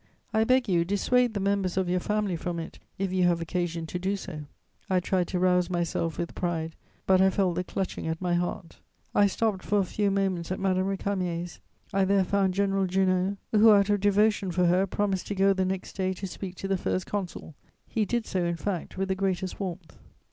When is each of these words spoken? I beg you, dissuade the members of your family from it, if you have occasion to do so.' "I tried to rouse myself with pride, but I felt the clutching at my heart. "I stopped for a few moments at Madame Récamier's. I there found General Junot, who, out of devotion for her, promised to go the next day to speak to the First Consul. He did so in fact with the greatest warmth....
I 0.33 0.45
beg 0.45 0.67
you, 0.67 0.83
dissuade 0.83 1.35
the 1.35 1.39
members 1.39 1.77
of 1.77 1.87
your 1.87 1.99
family 1.99 2.35
from 2.35 2.57
it, 2.57 2.79
if 2.97 3.13
you 3.13 3.25
have 3.25 3.39
occasion 3.39 3.85
to 3.85 3.99
do 3.99 4.17
so.' 4.17 4.45
"I 4.89 4.99
tried 4.99 5.27
to 5.27 5.37
rouse 5.37 5.69
myself 5.69 6.17
with 6.17 6.33
pride, 6.33 6.75
but 7.05 7.21
I 7.21 7.29
felt 7.29 7.53
the 7.53 7.63
clutching 7.63 8.07
at 8.07 8.19
my 8.19 8.33
heart. 8.33 8.79
"I 9.13 9.27
stopped 9.27 9.61
for 9.63 9.77
a 9.77 9.83
few 9.85 10.09
moments 10.09 10.51
at 10.51 10.59
Madame 10.59 10.87
Récamier's. 10.87 11.59
I 11.93 12.05
there 12.05 12.23
found 12.23 12.55
General 12.55 12.87
Junot, 12.87 13.37
who, 13.51 13.71
out 13.71 13.91
of 13.91 13.99
devotion 13.99 14.49
for 14.49 14.65
her, 14.65 14.87
promised 14.87 15.27
to 15.27 15.35
go 15.35 15.53
the 15.53 15.65
next 15.65 15.93
day 15.97 16.13
to 16.13 16.25
speak 16.25 16.55
to 16.55 16.67
the 16.67 16.77
First 16.79 17.05
Consul. 17.05 17.53
He 17.87 18.03
did 18.03 18.25
so 18.25 18.43
in 18.43 18.55
fact 18.55 18.97
with 18.97 19.07
the 19.07 19.13
greatest 19.13 19.59
warmth.... 19.59 19.99